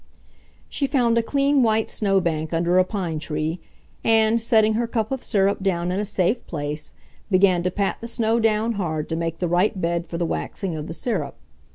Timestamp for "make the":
9.15-9.47